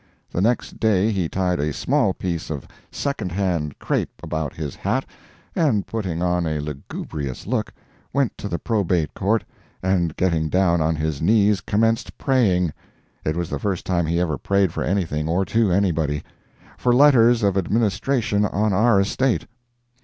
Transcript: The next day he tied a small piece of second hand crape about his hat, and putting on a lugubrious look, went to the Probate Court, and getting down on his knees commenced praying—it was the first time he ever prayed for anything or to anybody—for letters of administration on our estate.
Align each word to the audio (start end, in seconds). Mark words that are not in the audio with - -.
The 0.31 0.41
next 0.41 0.79
day 0.79 1.11
he 1.11 1.29
tied 1.29 1.59
a 1.59 1.71
small 1.71 2.11
piece 2.15 2.49
of 2.49 2.67
second 2.91 3.31
hand 3.33 3.77
crape 3.77 4.09
about 4.23 4.55
his 4.55 4.77
hat, 4.77 5.05
and 5.55 5.85
putting 5.85 6.23
on 6.23 6.47
a 6.47 6.59
lugubrious 6.59 7.45
look, 7.45 7.71
went 8.11 8.35
to 8.39 8.47
the 8.49 8.57
Probate 8.57 9.13
Court, 9.13 9.43
and 9.83 10.15
getting 10.15 10.49
down 10.49 10.81
on 10.81 10.95
his 10.95 11.21
knees 11.21 11.61
commenced 11.61 12.17
praying—it 12.17 13.35
was 13.35 13.51
the 13.51 13.59
first 13.59 13.85
time 13.85 14.07
he 14.07 14.19
ever 14.19 14.39
prayed 14.39 14.73
for 14.73 14.83
anything 14.83 15.29
or 15.29 15.45
to 15.45 15.71
anybody—for 15.71 16.95
letters 16.95 17.43
of 17.43 17.55
administration 17.55 18.43
on 18.43 18.73
our 18.73 18.99
estate. 18.99 19.45